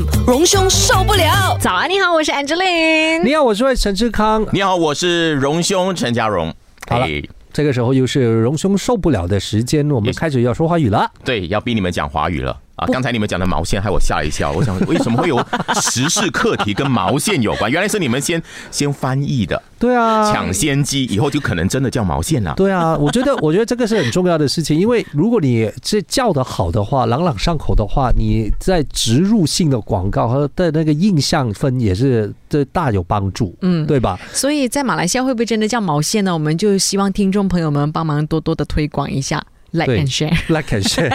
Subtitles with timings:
[0.00, 1.56] FM 荣兄受不了。
[1.60, 3.22] 早安，你好，我是 Angeline。
[3.22, 4.46] 你好，我是陈志康。
[4.52, 6.54] 你好，我是荣兄陈家荣。
[6.88, 7.06] 好了，
[7.52, 11.10] 这个时候又是荣兄受不了的时间，我们开始要说华语了。
[11.24, 12.56] 对，要逼你们讲华语了。
[12.80, 15.38] 啊，刚才你们讲的毛线害我吓了一跳，我想为什么会有
[15.82, 17.70] 时事课题跟毛线有关？
[17.70, 22.54] 原来是你们先先翻译的，对啊，抢先机，以后就可能真的叫毛线了。
[22.56, 34.18] 对啊，我觉得我觉得这个是很重要的事情，因为如果你这叫的好的话，朗朗上口的话，你在植入性的广告和的那个印象分也是这大有帮助，嗯，对吧？
[34.32, 36.32] 所以在马来西亚会不会真的叫毛线呢？
[36.32, 39.44] 我们就希望听众朋友们帮忙多多的推广一下。
[39.72, 41.14] Like and share，like and share。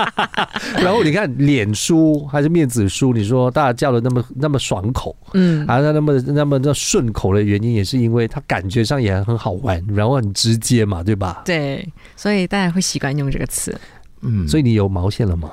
[0.82, 11.42] 然后你看，脸书还是面子书，你说大家叫的那么那么爽口，嗯，啊，那么那么那顺口的原因，也是因为它感觉上也很好玩，然后很直接嘛，对吧？
[11.46, 13.74] 对，所以大家会习惯用这个词。
[14.20, 15.50] 嗯，所以你有毛线了吗？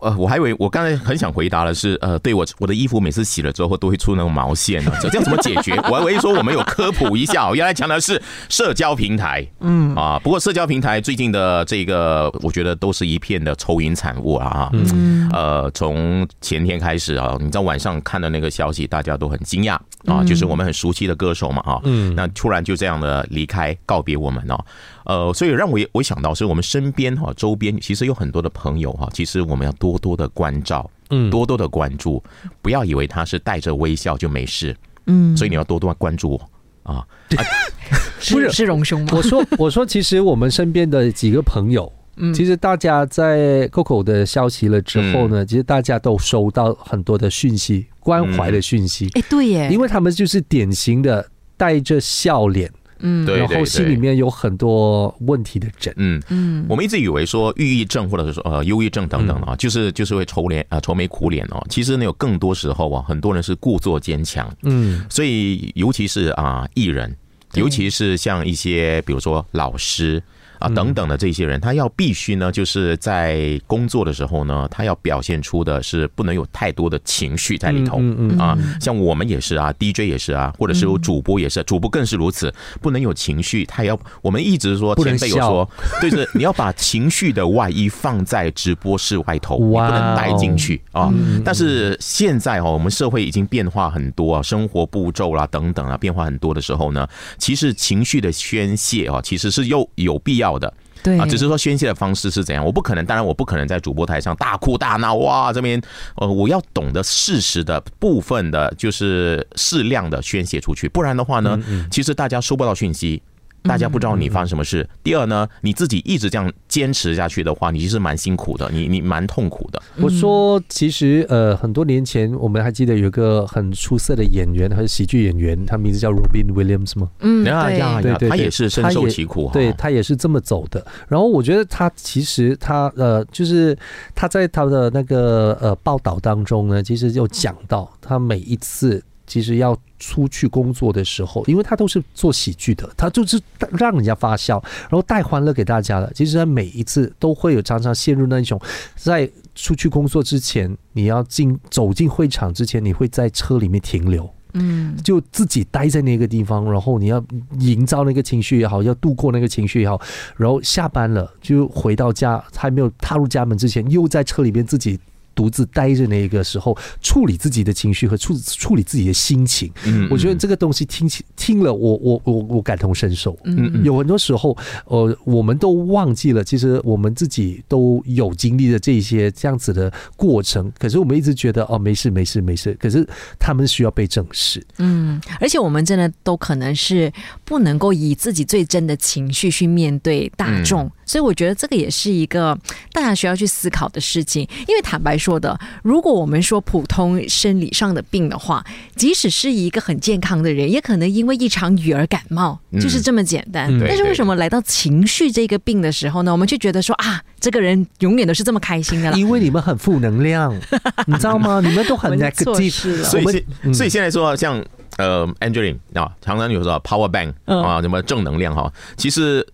[0.00, 5.74] 呃，我还以为我刚才很想回答的是，呃，对我我的衣服每次洗了之后都会出那种毛线呢，这样怎么解决？
[5.90, 9.94] 我还以为说我们有科普一下，原来讲的是社交平台，嗯。
[9.94, 24.64] 啊，不过社交平台最近的这个，我觉得都是一片的愁云惨雾啊，嗯，呃，从前天开始啊，你在晚上看的那个消息，大家都很惊讶啊，就是我们很熟悉的歌手嘛，啊，嗯，那突然就这样的离开告别我们哦。
[25.08, 32.22] 呃，所以让我我想到是我们身边哈周边其实有很多的朋友哈，其实我们要多多的关照，嗯，多多的关注，
[32.60, 36.50] 不要以为他是带着微笑就没事，嗯，所以你要多多关注我
[36.82, 37.06] 啊，
[38.30, 39.12] 不是是荣兄吗？
[39.16, 52.70] 我说我说，其实我们身边的几个朋友，嗯，其实大家在 Coco 的消息了之后呢，其实大家都收到很多的讯息，关怀的讯息，哎，对耶，因为他们就是典型的带着笑脸。
[53.00, 56.22] 嗯，然后心里面有很多问题的人，嗯。
[56.28, 67.14] 嗯，我们一直以为说抑郁症或者是说呃忧郁症等等啊，就是就是会愁脸啊愁眉苦脸哦，其实呢有更多时候啊，很多人是故作坚强，嗯，所以尤其是啊艺人，
[67.54, 70.22] 尤其是像一些比如说老师。
[70.58, 78.00] 啊，等等的这些人，他要必须呢，就是在工作的时候呢，他要表现出的是不能有太多的情绪在里头
[78.38, 78.58] 啊。
[78.80, 83.64] 像我们也是啊，DJ 也是啊，或者是有主播也是，主播更是如此，不能有情绪。
[83.64, 85.70] 他要我们一直说前辈有说，
[86.02, 91.12] 就是你要把情绪的外衣放在直播室外头，你不能带进去啊。
[91.44, 97.06] 但是现在哦，我们社会已经变化很多啊，生活步骤啦等等啊，变化很多的时候呢，
[97.38, 100.47] 其实情绪的宣泄啊，其实是又有必要。
[100.48, 100.72] 要的，
[101.02, 105.80] 对啊，只是说宣泄的方式是怎样，我不可能，当然我不可能在主播台上大哭大闹哇，这边
[106.16, 111.60] 呃，我要懂得适时的部分的，就是适量的宣泄出去，不然的话呢，
[111.90, 113.22] 其实大家收不到讯息。
[113.68, 114.88] 大家不知道你发生什么事。
[115.04, 119.80] 第二呢，你自己一直这样坚持下去的话，你其实蛮辛苦的，你你蛮痛苦的。
[120.00, 127.10] 我说，其实呃，很多年前我们还记得有个很出色的演员，他是喜剧演员，他名字叫 Robin Williams 吗？
[127.20, 130.84] 嗯，对对对，他也是深受其苦，对他也是这么走的。
[131.06, 133.76] 然后我觉得他其实他呃，就是
[134.14, 139.02] 他在他的那个呃报道当中呢，其实就讲到他每一次。
[139.28, 143.40] 其实要出去工作的时候，因为他都是做喜剧的，他就是
[143.78, 146.10] 让人家发笑，然后带欢乐给大家的。
[146.14, 148.60] 其实他每一次都会有常常陷入那一种，
[148.96, 157.22] 在出去工作之前，你要进走进会场之前，你会在车里面停留，嗯，就自己待在那个地方，然后你要
[157.58, 160.00] 营造那个情绪也好，要度过那个情绪也好，
[160.36, 164.98] 然后下班了就回到家，还没有踏入家门之前，又在车里面自己。
[165.38, 173.38] 独自待着那个时候，处理自己的情绪和处处理自己的心情，嗯，我觉得这个东西听起听了，我我我我感同身受。
[173.44, 174.56] 嗯，有很多时候，
[174.86, 180.72] 呃，我们都忘记了，其实我们自己都有经历的这些这样子的过程。
[180.76, 182.76] 可是我们一直觉得哦，没事没事没事。
[182.80, 183.08] 可是
[183.38, 184.60] 他们需要被正视。
[184.78, 187.12] 嗯，而且我们真的都可能是
[187.44, 190.90] 不能够以自己最真的情绪去面对大众。
[191.08, 192.56] 所以我觉得这个也是一个
[192.92, 198.62] 大家需要去思考的事情，因为坦白说的，如果我们说普通生理上的病的话，
[198.94, 203.68] 即使是一个很健康的人，也可能因为一场雨而感冒，就是这么简单。
[203.80, 206.30] 但是为什么来到情绪这个病的时候呢？
[206.30, 210.54] 我们就觉得说啊，这个人永远都是这么开心的因为你们很负能量，
[211.08, 211.60] 你知道吗？
[211.64, 214.62] 你们都很 negative，所以所以现在说像
[214.98, 219.46] 呃 Angeline 啊，常常有说 power bank 啊，什么正能量哈，其实。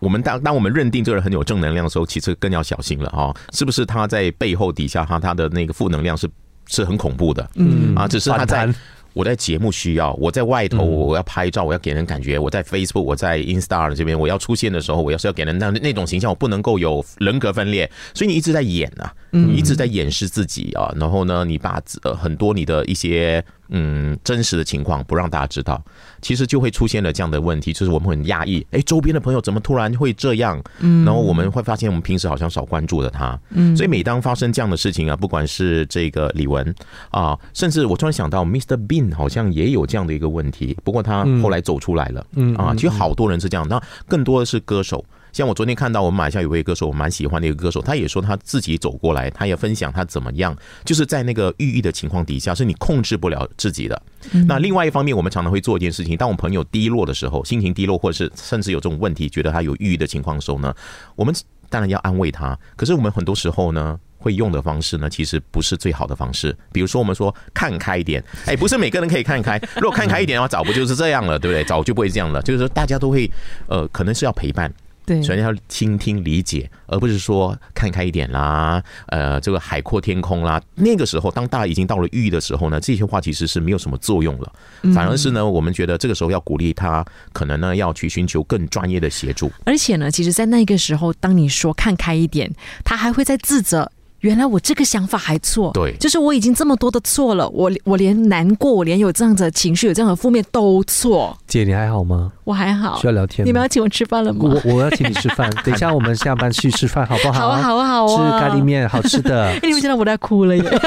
[0.00, 6.28] 我们当当我们认定这个人很有正能量的时候，其实更要小心了哈，是不是他在背后底下哈，他的那个负能量是
[6.66, 7.94] 是很恐怖的，嗯。
[7.94, 8.68] 啊，只是他在。
[9.12, 23.44] 我在节目需要，我在外头我要拍照，我要给人感觉，我在 Facebook，我在 Instagram 这边我要出现的时候，我要是要给人那那种形象，我不能够有人格分裂，所以你一直在演啊，你一直在掩饰自己啊，然后呢，你把呃很多你的一些。
[23.70, 25.82] 嗯，真实的情况不让大家知道，
[26.20, 28.66] 其实就会出现了这样的问题，就是我们很压抑。
[28.72, 30.62] 哎，周边的朋友怎么突然会这样？
[30.80, 33.38] 嗯，然后我们会发现，我们平时好像少关注了他。
[33.50, 36.74] 嗯，所以每当发生这样的事情啊，不管是这个李玟
[37.10, 38.76] 啊，甚至我突然想到，Mr.
[38.86, 42.26] Bean 好像也有这样的一个问题，不过他后来走出来了。
[42.36, 45.04] 嗯啊，其实好多人是这样，那更多的是歌手。
[45.32, 54.00] 像我昨天看到我们马来西亚有位歌手，我蛮喜欢的一个歌手，他也说他自己走过来，他也分享他怎么样，就是在那个抑郁的情况底下，是你控制不了自己的。
[54.46, 60.74] 那另外一方面，我们常常会做一件事情，当我们朋友低落的时候，心情低落，或者是甚至有这种问题，觉得他有抑郁的情况的时候呢，
[61.16, 61.34] 我们
[61.68, 62.58] 当然要安慰他。
[62.76, 66.54] 可是我们很多时候呢，会用的方式呢，其实不是最好的方式。
[66.72, 69.60] 比如说，我们说看开一点，哎，不是每个人可以看开。
[69.76, 71.64] 如果看开一点的话，早不就是这样了，对不对？
[71.64, 72.42] 早就不会这样了。
[72.42, 73.30] 就是说，大家都会，
[73.68, 74.72] 呃，可能是要陪伴。
[75.16, 80.60] 首先要倾听理解，而不是说看开一点啦，呃，这个海阔天空啦。
[80.74, 84.52] 那个时候，当大家已经到了抑郁的时候呢，这些话其实是没有什么作用了。
[84.94, 89.50] 反而是呢，我们觉得这个时候要鼓励他，可能呢要去寻求更专业的协助。
[89.64, 92.52] 而且呢，其实，在那个时候，当你说看开一点，
[92.84, 93.90] 他还会在自责。
[94.20, 101.36] 原来我这个想法还错，对，就是我已经这么多的错了，我我连难过，我连有这样子的情绪，有这样的负面都错。
[101.46, 102.30] 姐，你还好吗？
[102.44, 103.46] 我还好，需要聊天。
[103.46, 104.40] 你们要请我吃饭了吗？
[104.64, 107.40] 我我要请你吃饭， 等一下我们下班去吃饭，好不好？
[107.40, 109.52] 好啊，好啊，好啊，吃咖喱面，好吃的。
[109.62, 110.62] 你们现在我在哭了耶。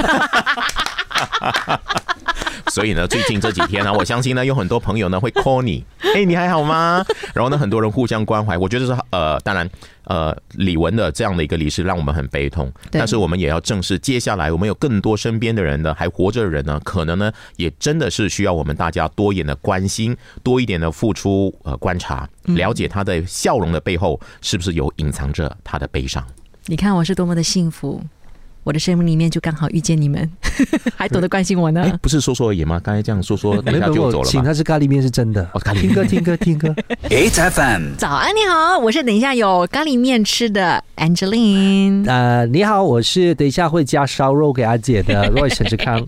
[2.69, 5.83] 所以呢，最近这几天呢，我相信呢，有很多朋友呢会 call 你，
[6.15, 7.05] 哎，你还好吗？
[7.33, 8.57] 然后呢，很多人互相关怀。
[8.57, 9.69] 我觉得是呃，当然
[10.05, 26.25] 呃，李玟的这样的一个离世让我们很悲痛，但是我们也要正视接下来我们有更多身边的人呢，还活着的人呢，可能呢也真的是需要我们大家多一点的关心，多一点的付出呃观察，了解他的笑容的背后是不是有隐藏着他的悲伤。
[26.65, 28.01] 你看我是多么的幸福。
[28.63, 30.29] 我的生命里面就刚好遇见你们，
[30.95, 31.99] 还懂得关心我呢。
[32.01, 32.79] 不是说说而已吗？
[32.83, 34.25] 刚才这样说说， 等一下就走了。
[34.29, 35.45] 请他是咖喱面是真的。
[35.75, 36.73] 听歌听歌听歌。
[37.09, 42.07] HFM， 早安，你好，我是等一下有咖喱面吃的 Angeline。
[42.07, 46.01] 呃，你好，我是等一下会加烧肉给阿姐的 Roy 陈志康。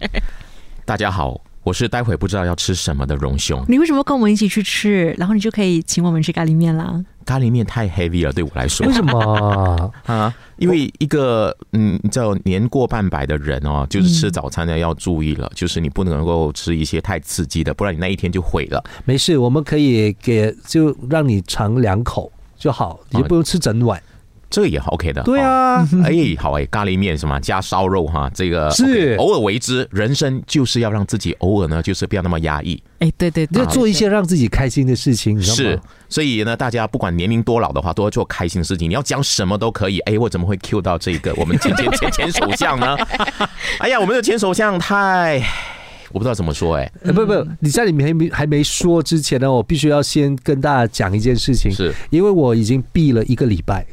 [0.85, 1.41] 大家好。
[1.65, 5.15] 我是待会不知道要吃什么的荣兄，你为什么跟我们一起去吃？
[5.17, 7.03] 然后你就可以请我们吃咖喱面啦。
[7.25, 8.85] 咖喱面太 heavy 了，对我来说。
[8.85, 10.31] 为什么 啊？
[10.57, 18.83] 因为一个嗯，叫年过半百的人哦，就是吃早餐呢要注意了，就是你不能够吃一些太刺激的，不然你那一天就毁了。
[19.03, 23.99] 没事，我们可以给就让你尝两口就好，你就不用吃整碗。
[24.49, 32.81] 这个也 OK 的，对啊，哎，好哎，咖喱面什么加烧肉哈，这个是偶尔为之，人生就是要让自己偶尔呢，就是不要那么压抑。
[32.99, 35.79] 哎，对对，对要做一些让自己开心的事情，是。
[36.07, 38.89] 所以呢，大家不管年龄多老的话，都要做开心的事情。
[38.89, 39.99] 你要讲什么都可以。
[40.01, 42.95] 哎，我怎么会 Q 到这个我们前前前前首相呢？
[43.79, 45.43] 哎呀，我们的前首相太，
[46.11, 46.89] 我不知道怎么说哎。
[47.03, 53.85] 不不，你在里面还没还没说之前呢，我必须要先跟大家讲一件事情，是因为我已经闭了一个礼拜。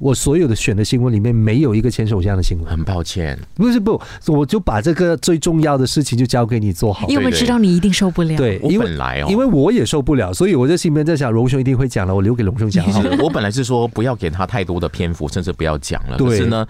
[0.00, 3.38] 我所有的选的新闻里面没有一个前首相的新闻，很抱歉。
[3.54, 8.36] 不是不，我就把这个最重要的事情就交给你做好，因为知道你一定受不了。
[8.36, 13.16] 对，我本来哦，因为我也受不了，所以我在心里面在想，龙兄一定会讲了，我留给龙兄讲好了。
[13.22, 16.16] 我本来是说不要给他太多的篇幅，甚至不要讲了。
[16.16, 16.66] 可是呢。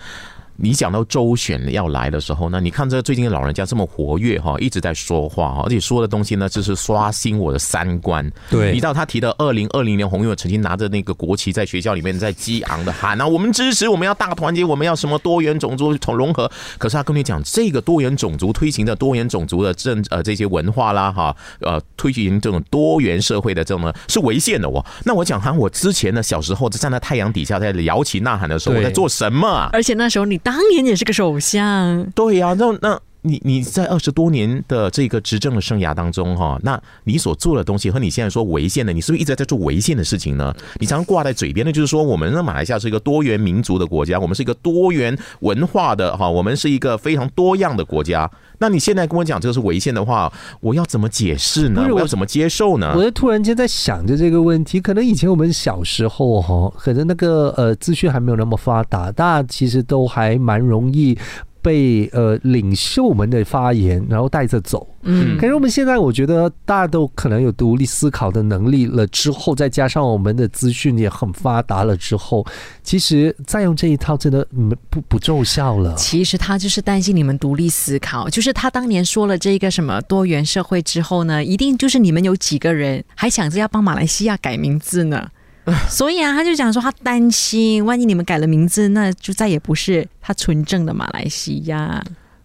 [0.60, 8.28] 你讲到周选要来的时候呢，你看这最近的老人家这么活跃哈，一直在说话哈，而且说的东西呢，就是刷新我的三观。
[8.50, 16.50] 对，你知道他提的二零二零年红月曾经拿着那个国旗在学校里面在激昂的喊啊，我们支持，我们要大团结，我们要什么多元种族从融合。
[16.76, 24.84] 可是他跟你讲，这个多元种族推行的多元种族的政呃这些文化啦哈，呃推行这种多元社会的这种呢是违宪的哦。
[25.04, 29.70] 那我讲哈，我之前呢小时候在站在太阳底下在摇旗呐喊的时候，我在做什么？
[29.72, 30.36] 而且那时候你。
[30.48, 40.54] 当年也是个首相，对呀，那那你你在二十多年的这个执政的生涯当中哈，那你所做的东西和你现在说违宪的，你是不是一直在做违宪的事情呢？
[40.78, 48.30] 你常常挂在嘴边的，就是说我们的马来西亚是一个多元民族的国家，我们是一个多元文化的哈，我们是一个非常多样的国家。
[48.60, 51.86] 那你现在跟我讲这个是违宪的话，我要怎么解释呢？
[51.92, 52.92] 我要怎么接受呢？
[52.96, 61.16] 我就突然间在想着这个问题，可能以前我们小时候哈，可能那个呃资讯还没有那么发达，大家其实都还蛮容易
[61.62, 64.86] 被呃领袖们的发言然后带着走。
[65.02, 72.44] 嗯，可是我们现在我觉得大家都可能有独立思考的能力了，之后再加上我们的资讯也很发达了之后，
[72.82, 74.46] 其实再用这一套真的
[74.90, 75.94] 不不奏效了。
[75.94, 85.28] 其实他就是担心你们独立思考，就是他当年说了这个什么多元社会之后呢，一定就是你们有几个人还想着要帮马来西亚改名字呢？
[85.88, 92.02] 所以啊，他就讲说他担心，万一你们改了名字，那就再也不是他纯正的马来西亚。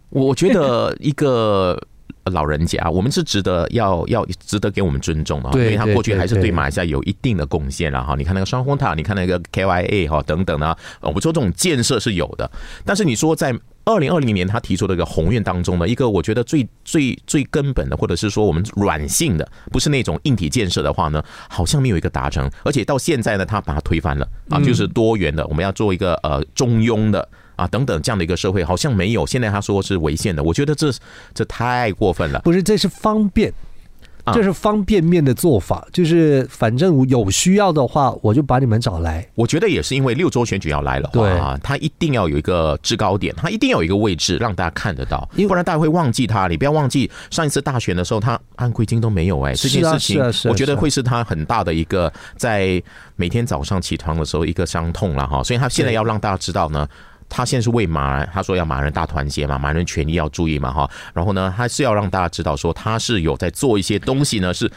[0.09, 1.81] 我觉得一个
[2.25, 8.15] 老人家，我们是值得要要值得给我们尊重的，因为他过去还是对马来西亚有一定的贡献了哈。
[8.17, 12.49] 你看那个双峰塔，你看那个 KYA 哈等等啊，我们说这种建设是有的，
[12.85, 13.53] 但是你说在。
[13.85, 22.49] 二零二零年，他提出的一个宏愿当中呢，一个我觉得最最最根本的，或者是说我们软性的，不是那种硬体建设的话呢，好像没有一个达成。
[22.63, 29.25] 而且到现在呢，他把它推翻了啊，就是多元的，我们要做一个呃中庸的啊等等这样的一个社会，好像没有。
[29.25, 30.91] 现在他说是违宪的，我觉得这
[31.33, 32.39] 这太过分了。
[32.39, 33.53] 不是，这是方便。
[34.27, 39.27] 这是方便面的做法，就是反正有需要的话，我就把你们找来。
[39.35, 46.47] 我觉得也是因为六周选举要来了，对啊，他一定要有一个制高点，他一定要有一个位置让大家看得到，不然大家会忘记他。
[46.47, 52.81] 你不要忘记上一次大选的时候，他按规金都没有哎，这件事情我觉得会是他很大的一个在
[53.17, 55.43] 每天早上起床的时候一个伤痛了哈。
[55.43, 56.87] 所以他现在要让大家知道呢。
[57.29, 60.89] 他现在是为马人，他说要马人大团结嘛，马人权益要注意嘛，哈。
[61.13, 64.69] 然后呢，他是要让大家知道说他是有在做一些东西呢，是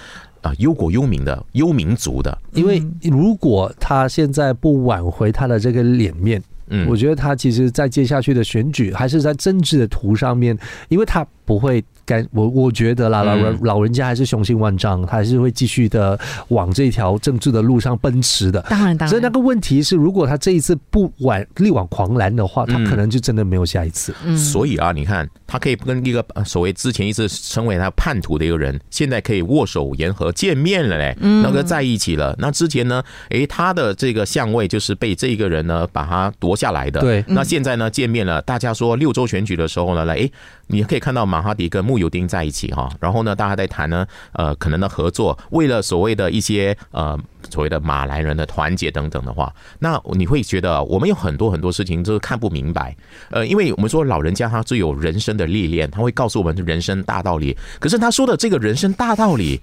[0.42, 2.36] 啊忧国忧民的，忧民族的。
[2.52, 11.84] 因为如果他现在不挽回他的这个脸面，嗯，我觉得他其实在接下去的选举还是在政治的图上面，因为他不会。
[12.06, 18.64] 该我我觉得啦，老人老人家还是雄心万丈，他还是会继续的往这条政治的路上奔驰的。
[18.70, 19.08] 当然，当然。
[19.08, 24.14] 所以那个问题是，如果他这一次不挽力挽狂澜的话，他可能就真的没有下一次。
[24.24, 32.34] 嗯所以啊，你看，他可以跟一个所谓之前一直称为他叛徒的一个人，现在可以握手言和见面了嘞，那个在一起了。
[32.38, 37.00] 那之前呢，哎，他的这个相位就是被这个人呢把他夺下来的。
[37.00, 37.24] 对。
[37.26, 40.30] 那现在呢见面了，大家说六周选举的时候呢，来，哎，
[40.68, 47.18] 你可以看到马哈迪跟穆有丁在一起哈，然后呢，大家在谈呢，呃，可能的合作，为了所谓的一些呃
[47.50, 52.96] 所谓的马来人的团结等等的话，那你会觉得我们有很多很多事情就是看不明白，
[53.30, 59.60] 呃，因为我们说老人家他最有人生的历练，他会告诉我们人生大道理，可是他说的这个人生大道理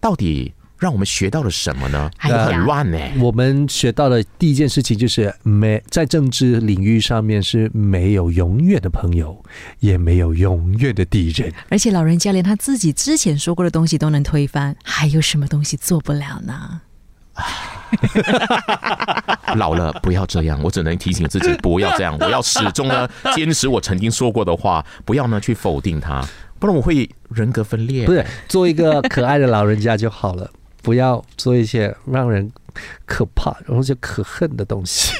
[0.00, 0.52] 到底？
[0.82, 2.10] 让我们学到了什么呢？
[2.18, 2.98] 很乱呢。
[3.20, 9.44] 我们学到的第一件事情就是没在政治领域上面是没有永远的朋友，
[9.78, 11.52] 也没有永远的敌人。
[11.68, 16.80] 而且老人家连他自己之前说过的东西都能推翻，还有什么东西做不了呢？
[19.54, 22.14] 老了不要这样，我只能提醒自己不要这样。
[22.18, 26.26] 我要始终呢坚持我曾经说过的话，不要呢去否定他，
[26.58, 28.04] 不然我会人格分裂。
[28.04, 30.50] 不是做一个可爱的老人家就好了。
[30.82, 32.50] 不要做一些让人
[33.06, 35.12] 可怕然后就可恨的东西，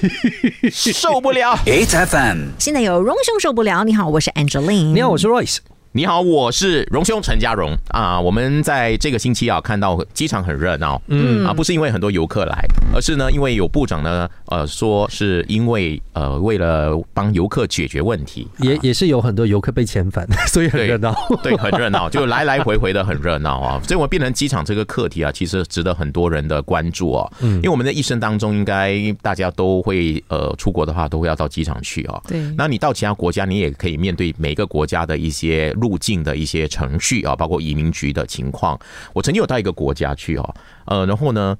[0.70, 1.56] 受不了。
[1.64, 3.84] H F M，现在有荣兄受不了。
[3.84, 4.92] 你好，我是 Angeline。
[4.92, 5.58] 你好，我是 Royce。
[5.94, 8.18] 你好，我是荣兄陈家荣啊。
[8.18, 23.78] 我们在这个星期啊，看到机场很热闹，嗯啊，不是因为很多游客来，而是呢，因为有部长呢，呃，说是因为呃，为了帮游客解决问题，也也是有很多游客被遣返， 所以很热闹，对，很热闹， 就来来回回的很热闹啊。
[23.86, 27.30] 所以我们变成机场这个课题啊，其实值得很多人的关注哦。
[27.40, 32.22] 嗯，因为我们的一生当中，应该大家都会呃出国的话，都会要到机场去哦。
[32.26, 35.70] 对，那你到其他国家，你也可以面对每个国家的一些。
[35.82, 38.78] 路径的一些程序啊，包括移民局的情况。
[39.12, 40.54] 我曾经有到一个国家去哦，
[40.86, 41.58] 呃，然后呢，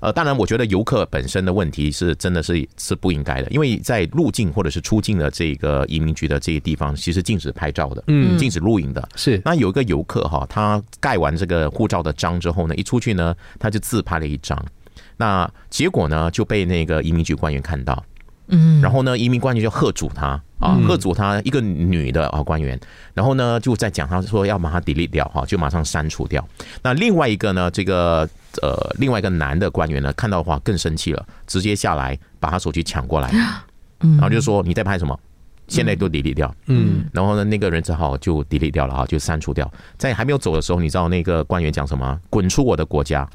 [0.00, 9.08] 呃，当然，我觉得游客本身的问题是真的是是不应该的，因为在入境或者是出境的这个移民局的这些地方，其实禁止拍照的，嗯，禁止录影的。
[9.14, 14.58] 是那有一个游客哈，他盖完这个护照的章之后呢，一出去呢，他就自拍了一张，
[15.16, 18.02] 那结果呢就被那个移民局官员看到，
[18.50, 20.40] 嗯，然后呢，移民官员就喝阻他。
[20.60, 22.78] 啊，喝阻他一个女的啊官员，
[23.14, 26.46] 然后呢就在讲，他说要把他 delete 掉哈，就马上删除掉。
[26.82, 28.28] 那另外一个呢，这个
[28.60, 33.30] 呃另外一个男的官员呢，看到的话更生气了，直接下来把他手机抢过来，
[34.00, 35.18] 然后就说你在拍什么？
[35.66, 36.54] 现在都 delete 掉。
[36.66, 39.72] 嗯，然后呢那个人只好就 delete 掉了哈，就删除掉。
[39.96, 42.20] 在还没有走的时候，你知道那个官员讲什么？
[42.28, 43.26] 滚出我的国家！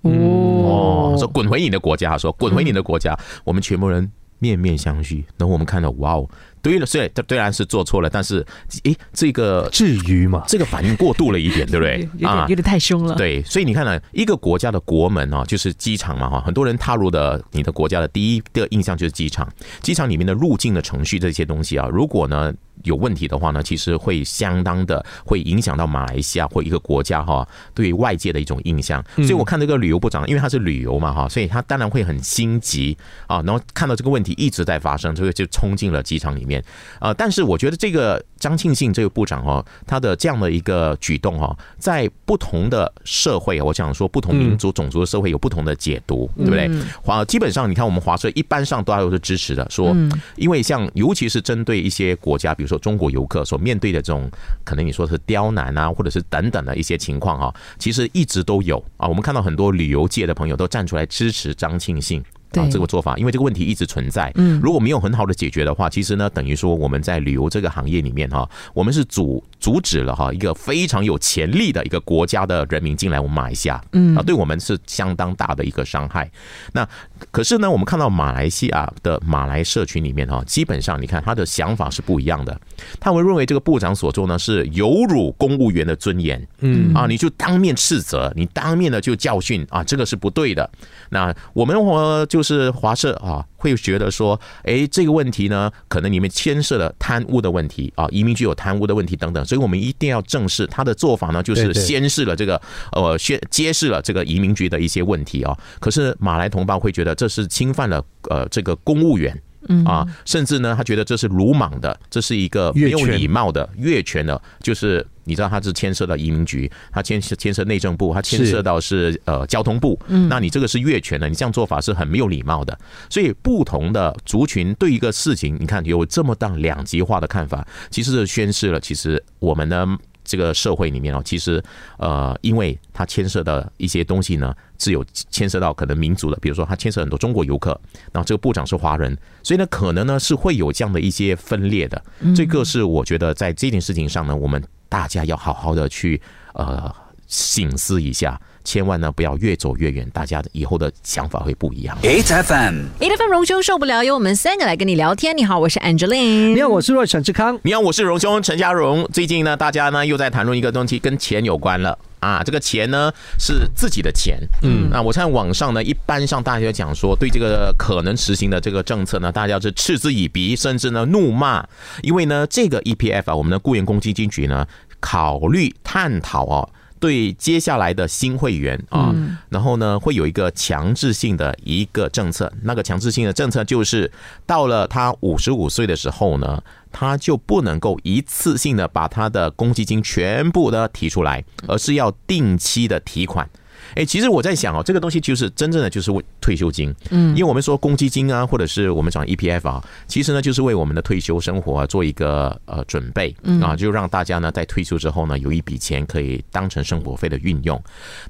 [0.00, 3.14] 哦，说滚回你的国家，说滚回你的国家。
[3.44, 4.10] 我们全部人
[4.40, 6.28] 面面相觑，然后我们看到哇哦。
[6.62, 8.44] 对了，虽然虽然是做错了，但是，
[8.84, 10.44] 诶，这个至于吗？
[10.46, 12.08] 这个反应过度了一点，对不对？
[12.26, 13.14] 啊，有点太凶了。
[13.14, 19.48] 对，所以你看呢，一个国家的国门啊，就是机场嘛，哈，很多人踏入的你的国家的第一个印象就是机场。
[19.82, 22.52] 机场里面的入境的程序这些东西啊，如果呢，
[22.84, 29.04] 有问题的话呢，其实会相当的会影响到马来西亚或一个国家哈对外界的一种印象。
[29.16, 36.49] 所以我看这个旅游部长，因为他是旅游嘛哈，所以他当然会很心急啊，然后看到这个问题一直在发生，所以就冲进了机场里面
[36.98, 37.12] 啊。
[37.12, 46.70] 但是我觉得这个张庆信这个部长哦，他的这样的一个举动哦，在不同的社会，我想说不同民族种族的社会有不同的解读，对不对？
[47.02, 49.94] 华基本上你看我们华社一般上都是支持的，说
[50.36, 54.30] 因为像尤其是针对一些国家，比如说中国游客所面对的这种
[54.64, 59.06] 可能你说是刁难啊，或者是等等的一些情况啊，其实一直都有啊。
[59.06, 62.22] 我们看到很多旅游界的朋友都站出来支持张庆信。
[62.54, 64.32] 啊，这个做法，因为这个问题一直存在。
[64.34, 73.80] 嗯，如果没有很好的解决的话，其实呢，等于说我们在旅游这个行业里面哈，我们是阻阻止了哈一个非常有潜力的一个国家的人民进来我们马来西亚。
[73.92, 76.28] 嗯，啊，对我们是相当大的一个伤害。
[76.72, 76.88] 那
[77.30, 82.60] 可是呢，我们看到马来西亚的马来社群里面哈，基本上你看他的想法是不一样的。
[82.98, 86.44] 他们认为这个部长所做呢是有辱公务员的尊严。
[86.58, 90.68] 嗯，啊，你就当面斥责，你当面的就教训啊，这个是不对的。
[91.10, 92.39] 那我们我就。
[92.40, 102.58] 就是华社啊，会觉得说，哎，这个问题呢，可能里面牵涉了贪污的问题啊，移民局有贪污的问题等等，所以我们一定要正视他的做法呢，就是先示了这个
[102.92, 105.54] 呃，宣揭示了这个移民局的一些问题啊。
[105.80, 109.38] 可是马来同胞会觉得这是侵犯了呃这个公务员。
[109.70, 122.76] 嗯啊，甚至呢，他觉得这是鲁莽的，这是一个没有礼貌的越权的，就是你知道他是牵涉到移民局，他牵涉牵涉内政部，他牵涉到是呃交通部，嗯，那你这个是越权的，你这样做法是很没有礼貌的。
[123.08, 129.96] 所以不同的族群对一个事情，你看有这么大两极化的看法，其实是宣示了，其实我们呢。
[130.30, 131.60] 这个社会里面哦，其实
[131.98, 137.70] 呃，因为它牵涉的一些东西呢，是有牵涉到可能民族的，比如说它牵涉很多中国游客，
[138.12, 142.00] 然后这个部长是华人，所以呢，可能呢是会有这样的一些分裂的。
[142.36, 146.22] 这个是我觉得在这件事情上呢，我们大家要好好的去
[146.54, 146.94] 呃
[147.26, 148.40] 醒思一下。
[148.64, 151.96] 千万呢不要越走越远，大家的以后的想法会不一样。
[152.02, 155.36] Eight FM，Eight FM 荣兄受不了，由我们三个来跟你聊天。
[155.36, 156.54] 你好，我是 Angeline。
[156.54, 157.58] 你好，我是若陈志康。
[157.62, 159.08] 你好，我是荣兄陈家荣。
[159.12, 162.42] 最近呢，大家呢又在谈论一个东西，跟钱有关了啊。
[162.44, 164.38] 这个钱呢是自己的钱。
[164.62, 171.66] 嗯，那我看网上呢，一般上大家讲说，对这个可能实行的这个政策呢，大家是嗤之以鼻，甚至呢怒骂，
[172.02, 174.66] 因为呢这个 EPF 啊，我们的雇员公积金局呢，
[175.00, 176.68] 考虑探讨哦。
[177.00, 179.12] 对接下来的新会员啊，
[179.48, 184.12] 然后呢会有一个强制性的一个政策，那个强制性的政策就是
[184.46, 193.48] 到了他五十五岁的时候呢，他就不能够一次性的把他的公积金全部的提出来，而是要定期的提款。
[193.94, 207.80] 哎，其实我在想哦，这个东西就是真正的就是为退休金，嗯，因为我们说公积金啊，或者是我们讲 EPF 啊，其实呢就是为我们的退休生活做一个呃准备，啊，就让大家呢在退休之后呢有一笔钱可以当成生活费的运用。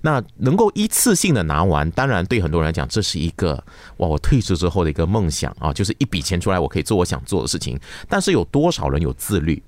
[0.01, 3.55] 那能够一次性的拿完，当然对很多人来讲这是一个
[3.99, 7.79] 哇，我退休之后的一个梦想啊，就是一笔钱出来我可以做我想做的事情。
[8.09, 9.62] 但是有多少人有自律？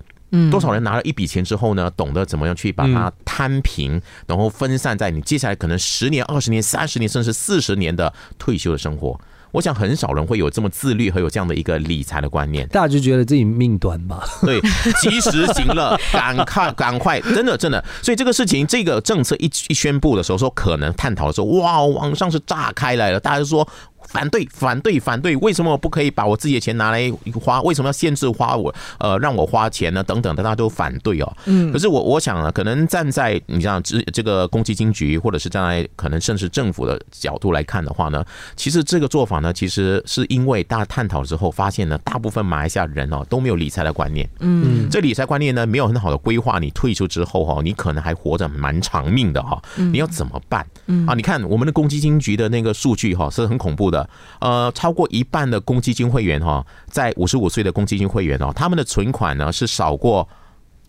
[0.50, 1.90] 多少人拿了一笔钱之后呢？
[1.96, 9.20] 懂得怎么样去把它摊平，然后分散在你接下来可能十年、二十年、三十年，甚至四十年的退休的生活。
[9.50, 12.66] 我想很少人会有这么自律和有这样的一个理财的观念。
[12.68, 14.26] 大家就觉得自己命短吧？
[14.40, 14.58] 对，
[15.02, 17.84] 及时行乐， 赶快赶快，真的真的。
[18.02, 23.68] 所以这个事情，这个政策一一宣布的时候，说可能探讨的时候，哇，网上是炸开来了，大家就说。
[24.08, 25.36] 反对，反对，反对！
[25.36, 27.10] 为什么我不可以把我自己的钱拿来
[27.40, 27.60] 花？
[27.62, 28.74] 为什么要限制花我？
[28.98, 30.02] 呃，让我花钱呢？
[30.02, 31.36] 等等的，大家都反对哦。
[31.46, 31.72] 嗯。
[31.72, 38.24] 可是我我想呢，可能站在你像这这个公积金局，或者是站在可能甚至政府的角度来看的话呢，
[38.56, 44.28] 其实这个做法呢，其实是因为大家探讨之后发现呢，大部分马来西亚人哦都没有理财的观念。
[44.40, 44.88] 嗯。
[44.90, 49.62] 这理财观念呢，没有很好的规划，你退休之后哈，你可能还活着蛮长命的哈。
[49.76, 50.66] 你要怎么办？
[50.86, 51.06] 嗯。
[51.06, 53.91] 啊，你看我们的公积金局的那个数据哈，是很恐怖的。
[54.40, 60.28] 呃，超过一半的公积金会员哈，在五十五岁的公积金会员哦，他们的存款呢是少过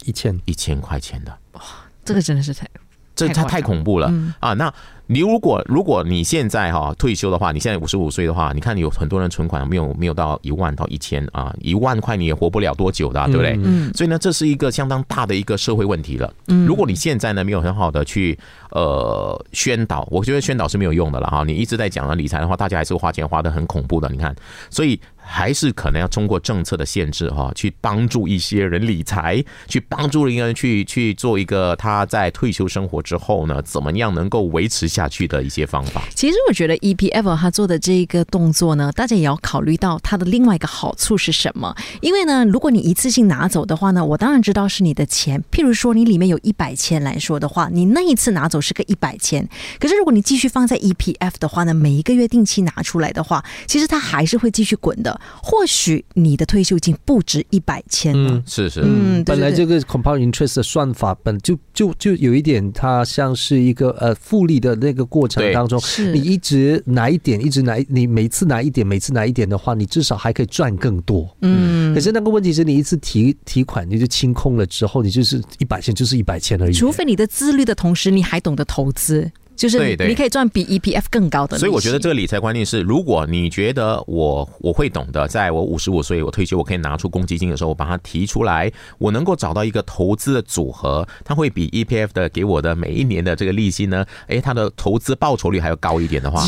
[0.06, 1.38] 一千一千块钱的。
[1.54, 1.62] 哇，
[2.06, 2.68] 这个真的是太，
[3.16, 4.54] 这太太恐怖了啊！
[4.54, 4.74] 那。
[5.08, 13.60] 你如果如果你现在哈退休的话，你现在五十五岁的话，你看有很多人存款没有没有到一万到一千啊，一万块你也活不了多久的，对不对？
[13.64, 13.94] 嗯。
[13.94, 16.34] 所以呢，这是一个相当大的一个社会问题了。
[16.48, 16.66] 嗯。
[16.66, 18.38] 如果你现在呢没有很好的去
[18.72, 21.44] 呃宣导，我觉得宣导是没有用的了哈。
[21.46, 24.08] 你一直在讲了理财的话，大家还是花钱花的很恐怖的。
[24.10, 24.34] 你看，
[24.70, 36.04] 所以还是可能要通过政策的限制哈，去帮助一些人理财，去帮助一个人去去做一个他在退休生活之后呢，怎么样能够维持下去的一些方法。
[36.14, 41.76] 其实我觉得 EPF 他做的这一个动作呢，大家也要考虑到它的另外一个好处是什么。
[42.02, 45.44] 因为呢，如果你一次性拿走的话呢，我当然知道是你的钱。
[45.52, 49.48] 譬如说你里面有一百千来说的话，你那一次拿走是个一百千。
[49.80, 55.13] 可是如果你继续放在 EPF 的话呢，每一个月定期拿出来的话，其实它还是会继续滚的。
[55.42, 58.44] 或许你的退休金不止一百千呢。
[58.46, 65.82] 是是，嗯，本来这个 compound interest 的算法本就就就有一点，它像是一个呃复利的那个过程当中，
[66.14, 71.36] 你一直拿一点，一直拿，你每次拿一点，每次拿一点的话，你至少还可以赚更多。
[71.42, 76.74] 嗯，可是那个问题是你一次提提款你就清空了之后，你就是一百千就是一百千而已。
[76.74, 79.32] 除非你的自律的同时，你还懂得投资。
[79.56, 96.44] 就是你可以赚比 EPF 更高的，所以我觉得这个理财观念是，如果你觉得我我会懂得，在我五十五岁我退休，我可以拿出公积金的时候，我把它提出来，我能够找到一个投资的组合，它会比 EPF 的给我的每一年的这个利息呢，诶，它的投资报酬率还要高一点的话，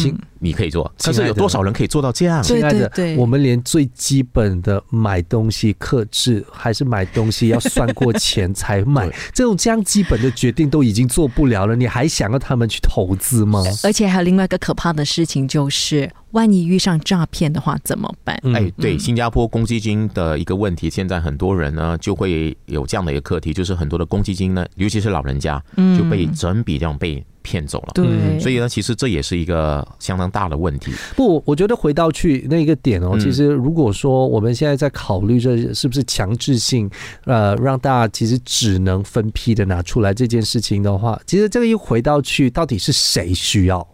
[0.45, 0.91] 你可以做。
[0.99, 2.43] 可是有多少人可以做到这样？
[2.43, 12.95] 亲爱的，我们连最基本的买东西克制，还是买东西要算过钱才买， 这种这样基本的决定都已经做不了了，你还想要他们去投？
[12.95, 13.61] 投资吗？
[13.83, 18.37] 而且还有另外一个可怕的事情，就是万一遇上诈骗的话怎么办？
[18.53, 25.63] 哎，对，新加坡公积金的一个问题，现在很多人呢就会有这样的一个课题，就是很多的公积金呢，尤其是老人家，
[25.97, 27.91] 就被整笔这样被骗走了。
[27.93, 30.91] 对，所以呢，其实这也是一个相当大的问题。
[31.15, 36.89] 不，我觉得回到去那个点哦，其实如果说我们现在在考虑这是不是强制性，
[37.23, 43.87] 呃，让大家其实只能分批的拿出来这件事情的话，其实这个又回到去到底是谁需要？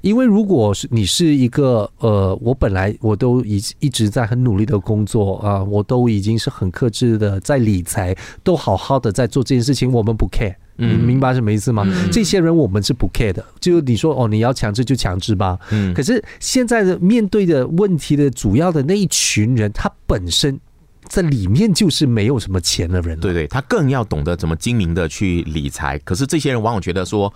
[0.00, 10.54] 因为如果是你是一个呃，我本来我都一一直在很努力的工作啊，我都已经是很克制的在理财，都好好的在做这件事情，我们不 care。
[10.80, 11.84] 你明白什么意思吗？
[12.12, 15.58] 这些人我们是不 care 的，就你说哦，你要强制就强制吧。
[15.70, 20.60] 嗯，可是现在的面对的问题的主要的那一群人，他本身
[21.08, 25.98] 在里面就是没有什么钱的人，对对，他更要懂得怎么精明的去理财。
[25.98, 27.32] 可是这些人往往觉得说。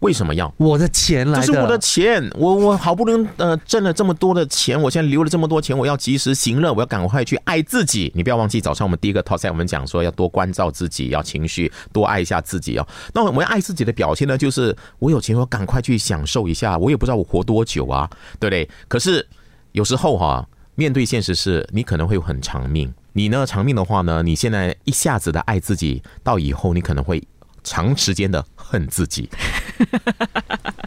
[0.00, 1.40] 为什么要我的钱来？
[1.40, 8.12] 这是我的钱，我我好不容易呃挣了这么多的钱，我现在留了这么多钱，我要及时行乐，我要赶快去爱自己。
[8.14, 12.86] 你不要忘记，早上我们第一个套餐，我们讲说要多关照自己，要情绪多爱一下自己哦。
[13.12, 16.78] 那我们爱自己的表现呢，就是我有钱，我赶快去享受一下。
[16.78, 18.08] 我也不知道我活多久啊，
[18.38, 18.68] 对不对？
[18.86, 19.26] 可是
[19.72, 22.94] 有时候哈，面对现实是，你可能会很长命。
[23.14, 27.20] 你呢，长命的话呢，你现在一下子的爱自己，到以后你可能会。
[27.64, 29.28] 长时间的恨自己。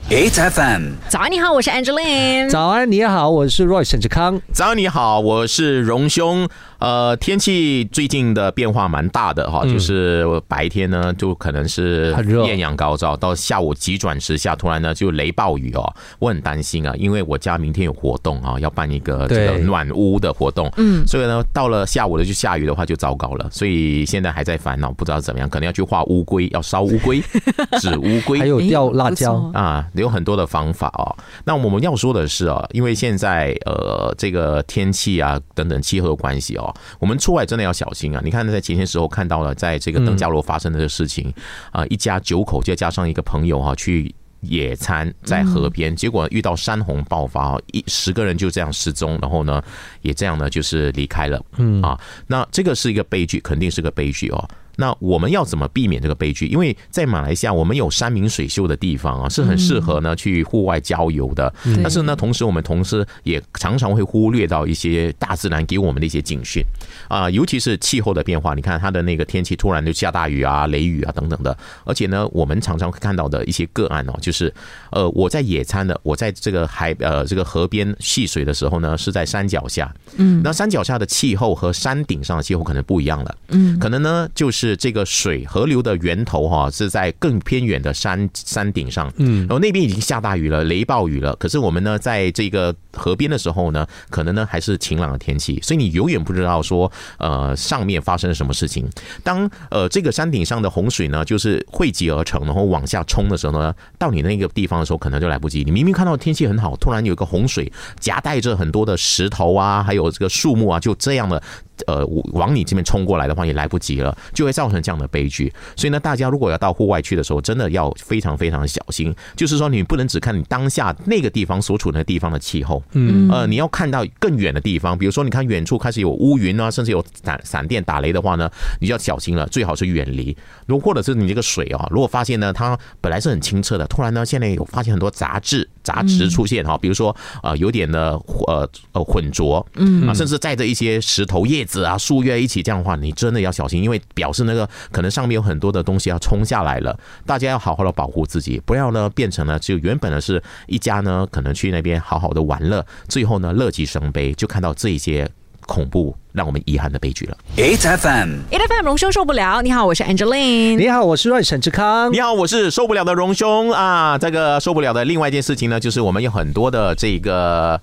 [0.10, 2.49] H F M，早安你好，我是 Angeline。
[2.49, 4.41] 早安你好，我是 Roy 沈志康。
[4.51, 6.49] 早安你好，我是荣兄。
[6.81, 12.11] 呃，天气最近的变化蛮大的哈，就是白天呢就可能是
[12.47, 27.21] 艳阳高照，到下午急转直下，突然呢就雷暴雨哦，我很担心啊，因为我家明天有活动啊，要办一个这个暖屋的活动，嗯，所以呢到了下午的就下雨的话就糟糕了，所以现在还在烦恼，不知道怎么样，可能要去画乌龟，要烧乌龟，
[27.79, 29.35] 纸乌龟，还有掉辣椒。
[29.53, 31.15] 啊，有很多的方法哦。
[31.45, 36.70] 那我们要说的是啊，因为现在呃这个天气啊等等气候的关系哦。
[36.99, 38.21] 我们出外真的要小心啊！
[38.23, 41.34] 你看，在前些时候看到了，在这个邓家楼发生的这个事情
[41.71, 49.62] 啊，一家九口再加上一个朋友哈，去野餐在河边，结果遇到山洪爆发，一十个人就这样失踪，然后呢，
[50.01, 51.43] 也这样呢，就是离开了。
[51.57, 54.49] 嗯啊，那这个是一个悲剧，肯定是个悲剧哦。
[54.75, 56.47] 那我们要怎么避免这个悲剧？
[56.47, 61.53] 因为在马来西亚，我们有山明水秀的地方啊，是很适合呢去户外郊游的。
[61.84, 66.63] 但是呢，同时我们同时也常常会忽略到一些大自然给我们的一些警讯
[67.07, 68.53] 啊，尤其是气候的变化。
[68.53, 71.55] 你看它的那个天气突然就下大雨啊、雷雨啊等等的。
[71.84, 74.53] 而且呢，我们常常会看到的一些个案哦，就是
[74.91, 79.93] 呃，我在野餐的，我在这个海呃这个河边戏水的时候呢，是在山脚下。
[80.17, 83.36] 嗯，那山脚下的气候和山顶上的气候可能不一样了。
[83.49, 84.71] 嗯，可能呢就是。
[84.82, 91.36] 这个水河流的源头哈，是在更偏远的山山顶上，嗯，然后那边已经下大雨了，雷暴雨了。
[91.36, 98.89] 可是我们呢，在这个河边的时候呢，可能呢还是晴朗的天气，所以你永远不知道说，呃，上面发生了什么事情。
[99.23, 105.63] 当呃这个山顶上的洪水呢，就是汇集而成，然后往下冲的时候呢，到你那个地方的时候，可能就来不及。
[105.63, 111.41] 你明明看到天气很好，突然有一个洪水夹带着很多的石头啊，还有这个树木啊，就这样的。
[111.87, 115.51] 呃往你这边冲过来的话，也来不及了，就会造成这样的悲剧。
[115.75, 119.13] 所以呢，大家如果要到户外去的时候，真的要非常非常小心。
[119.35, 130.35] 就是说，你不能只看你当下那个地方所处那个地方的气候，嗯，呃，你要看到更远的地方，比如说，你看远处开始有乌云啊，甚至有闪闪电打雷的话呢，你就要小心了，最好是远离。
[130.65, 138.11] 如或者是你这个水啊，如果发现呢，它本来是很清澈的，突然呢，现在有发现很多杂质、杂质出现哈，比如说呃，有点的
[138.47, 146.99] 呃呃混浊，嗯啊，甚至载着一些石头、叶子啊、树叶一起这样的话，你真的要小心，因为表示那个可能上面有很多的东西要冲下来了。
[147.25, 155.29] 大家要好好的保护自己，不要呢变成了就原本呢是一家呢可能去那边好好的玩乐，最后呢乐极生悲，就看到这些
[155.65, 157.38] 恐怖让我们遗憾的悲剧了。
[157.55, 159.62] 8FM, A F M 荣兄受不了。
[159.62, 160.75] 你好，我是 Angeline。
[160.75, 162.12] 你好，我是阮沈志康。
[162.12, 164.17] 你好，我是受不了的荣兄啊！
[164.17, 167.79] 这个受不了的另外一件事情呢，就是我们有很多的这个。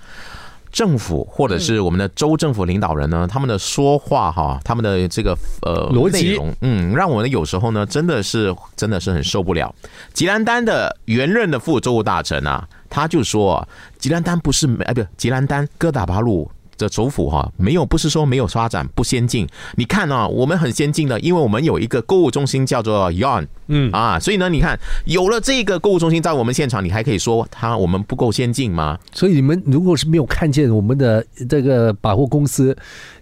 [0.70, 9.74] 政府或者是我们的州政府领导人呢，他们的说话哈，他们的这个呃逻辑内容，嗯，让我们有时候呢，真的是真的是很受不了。
[10.12, 16.50] 吉兰丹的原任的副州务大臣啊，他就说啊，吉兰丹不是哎，不，吉兰丹哥打巴路。
[16.78, 19.46] 这首府哈没有，不是说没有发展不先进。
[19.74, 28.96] 你看啊，我们很先进的，因为我们有一个购物中心叫做 Yon，嗯啊，所以呢，你看有了这个购物中心在我们现场，你还可以说它我们不够先进吗？
[29.12, 32.76] 所以你们如果是没有看见我们的这个百货公司，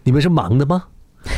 [0.04, 0.84] 你们是忙的吗？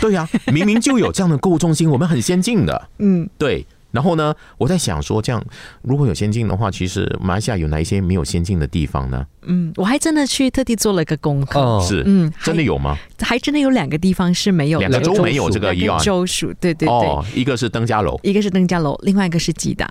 [0.01, 3.65] 对呀、明明就有这样的购物中心，我们很先进的，嗯，对。
[3.91, 5.43] 然后呢，我在想说，这样
[5.83, 9.27] 如果有先进的话，其实马来西亚有哪一些没有先进的地方呢？
[9.47, 12.97] 嗯，我还真的去特地做了个功课，哦是，嗯真的有吗？
[13.21, 16.89] 还真的有两个地方是没有两个州没有这个两 Yon 个州属，对对对。
[16.89, 19.91] 哦，一个是登嘉楼，一个是登嘉楼，另外一个是吉大。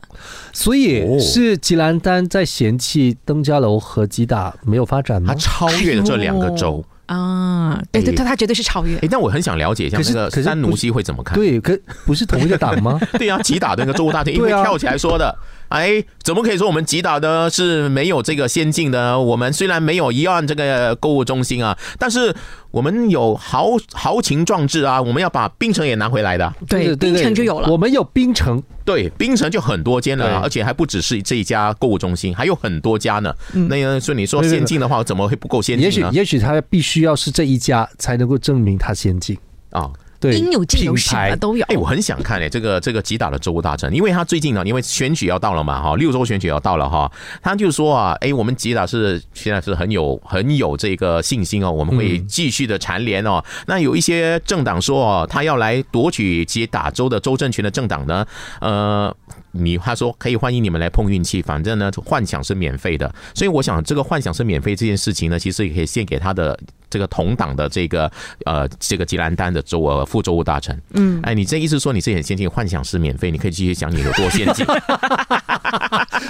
[0.54, 5.40] 所以哦是吉兰丹在嫌弃登嘉楼和吉打没有发展吗它？
[5.40, 6.86] 超越了这两个州。
[7.08, 9.08] 啊，对对哎对，他绝对是超越哎，。
[9.10, 11.36] 但我很想了解一下那个可是三奴西会怎么看？
[11.38, 13.00] 对，可不是同一个党吗？
[13.18, 15.36] 对呀、几打的那个州务大天因为跳起来说的，
[15.70, 19.20] 哎，怎么可以说我们吉打的是没有这个先进的？
[19.20, 22.34] 我们虽然没有一万这个购物中心啊，但是
[22.72, 26.54] 我们有豪豪情壮志啊，我们要把冰城也拿回来的。
[26.68, 27.70] 对，对槟城就有了。
[27.70, 33.34] 我们有冰城，对，冰城就很多间了而且还不只是这一家购物中心，还有很多家呢。
[33.54, 36.12] 嗯那个，所以你说先进的话，怎么会不够先也许进呢？
[36.14, 39.38] 也许他必须要是这一家才能够证明他先进。
[39.72, 39.92] 啊。
[40.20, 41.66] 对，应有尽有，什么都有。
[41.66, 53.44] 哎、我很想看哎、这个这个吉打的州务大臣，因为他最近呢，因为选举要到了嘛，哈，六州选举要到了哈，他就说啊，哎、我们吉打是现在是很有很有这个信心哦，我们会继续的蝉联哦。
[53.68, 58.26] 那有一些政党说哦，他要来夺取吉打州的州政权的政党呢，
[58.62, 59.16] 呃。
[59.52, 68.12] 你他说可以欢迎你们来碰运气，反正呢幻想是免费的，所以我想这个幻想是免费这件事情呢，其实也可以献给他的这个同党的这个
[68.46, 70.80] 呃这个吉兰丹的州呃副州务大臣。
[70.94, 74.66] 嗯，哎，你这意思说你是很先进，幻想是免费，你可以继续讲你有多先进。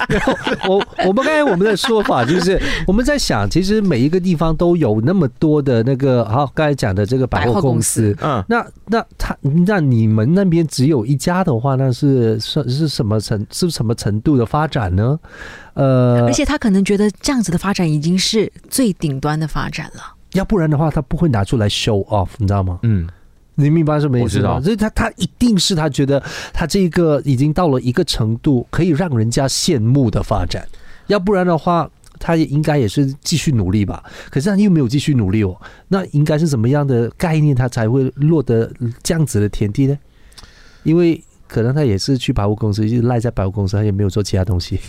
[0.10, 0.34] 然 后
[0.68, 15.20] 我我们刚才我们的说法就是，我们在想，其实每一个地方都有那么多的那个，好，刚才讲的这个百货公司，嗯，那那他那你们那边只有一家的话，那是是是什么程是什么程度的发展呢？
[15.74, 20.17] 呃而，且他可能觉得这样子的发展已经是最顶端的发展了。
[20.34, 22.80] 要不然的话，他不会拿出来 show off，你知道吗？
[22.84, 23.08] 嗯，
[23.56, 24.62] 你明白什么意思吗？
[24.62, 26.22] 所以他他一定是他觉得
[26.54, 30.68] 他这个已经到了一个程度，可以让人家羡慕的发展，
[31.08, 31.90] 要不然的话。
[32.20, 35.56] 他也应该也是继续努力吧，可是他又没有继续努力哦。
[35.88, 38.68] 那应该是什么样的概念，他才会落得
[39.04, 39.96] 这样子的田地呢？
[40.82, 44.80] 因为可能他也是去百货公司，一直赖在百货公司，他也没有做其他东西。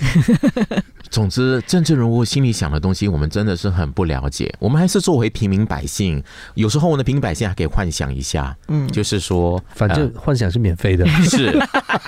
[1.11, 4.55] 总之，政治人物心里想的东西，我们真的是很不了解。
[4.59, 6.23] 我们还是作为平民百姓，
[6.55, 11.07] 有时候呢，平民百姓还可以幻想一下，嗯，就是说，反正幻想是免费的。
[11.25, 11.59] 是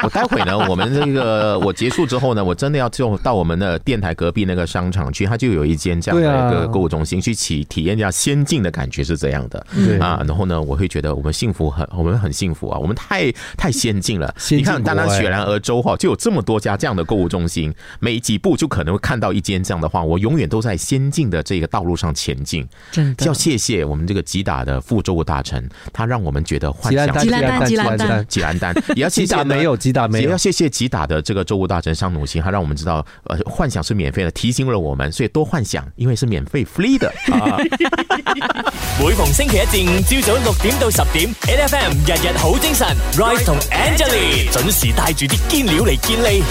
[0.02, 9.64] 我待会呢，我们这个我结束之后呢，我真的要就到我们的电台隔壁那个商场去，它就有一间这样的一个购物中心，去体体验一下先进的感觉是怎样的。
[9.74, 14.34] 对啊，然后呢，我会觉得我们幸福很，我们很幸福啊，我们太太先进了。
[14.50, 22.66] 你看，单单雪兰莪州哈，就有这么多家这样的购物中心，每几步就可能会看到一间这样的话，我永远都在先进的这个道路上前进。
[22.90, 30.36] 真的要谢谢我们这个吉打的副州务大臣，他让我们觉得幻想吉兰丹，吉兰丹吉兰丹吉兰丹，也要谢谢呢吉打没有，吉打没有也要。
[30.40, 37.58] 谢谢吉打的这个州务大臣商努心，他让我们知道，呃，幻想是免费的，提醒了我们，所以多幻想，因为是免费 free 的 啊。
[38.98, 46.42] 每逢星期一至五朝早六点到十点，N F M 日日好精神，Rise 同 Angelie 准时带住啲坚料嚟见你